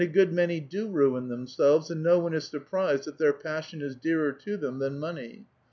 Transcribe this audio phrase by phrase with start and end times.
[0.13, 4.31] good many do ruin tliemselves, and no one is surprised that their passion is dearer
[4.31, 5.45] to them than money.